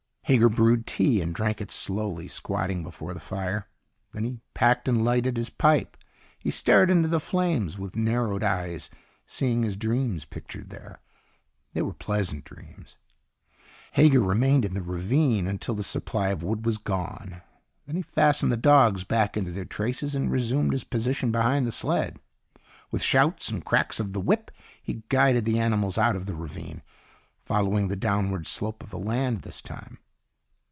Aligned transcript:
Hager 0.25 0.47
brewed 0.47 0.87
tea 0.87 1.21
and 1.21 1.35
drank 1.35 1.59
it 1.59 1.69
slowly, 1.71 2.25
squatting 2.29 2.83
before 2.83 3.13
the 3.13 3.19
fire. 3.19 3.67
Then 4.13 4.23
he 4.23 4.39
packed 4.53 4.87
and 4.87 5.03
lighted 5.03 5.35
his 5.35 5.49
pipe. 5.49 5.97
He 6.39 6.49
stared 6.51 6.89
into 6.89 7.09
the 7.09 7.19
flames 7.19 7.77
with 7.77 7.97
narrowed 7.97 8.41
eyes, 8.41 8.89
seeing 9.25 9.61
his 9.63 9.75
dreams 9.75 10.23
pictured 10.23 10.69
there. 10.69 11.01
They 11.73 11.81
were 11.81 11.91
pleasant 11.91 12.45
dreams. 12.45 12.95
Hager 13.91 14.21
remained 14.21 14.63
in 14.63 14.73
the 14.73 14.81
ravine 14.81 15.47
until 15.47 15.75
the 15.75 15.83
supply 15.83 16.29
of 16.29 16.43
wood 16.43 16.65
was 16.65 16.77
gone. 16.77 17.41
Then 17.85 17.97
he 17.97 18.01
fastened 18.01 18.53
the 18.53 18.57
dogs 18.57 19.03
back 19.03 19.35
into 19.35 19.51
their 19.51 19.65
traces 19.65 20.15
and 20.15 20.31
resumed 20.31 20.71
his 20.71 20.85
position 20.85 21.33
behind 21.33 21.67
the 21.67 21.73
sled. 21.73 22.21
With 22.89 23.03
shouts 23.03 23.49
and 23.51 23.65
cracks 23.65 23.99
of 23.99 24.13
the 24.13 24.21
whip, 24.21 24.49
he 24.81 25.03
guided 25.09 25.43
the 25.43 25.59
animals 25.59 25.97
out 25.97 26.15
of 26.15 26.25
the 26.25 26.35
ravine, 26.35 26.83
following 27.37 27.89
the 27.89 27.97
downward 27.97 28.47
slope 28.47 28.81
of 28.81 28.91
the 28.91 28.97
land 28.97 29.41
this 29.41 29.61
time. 29.61 29.97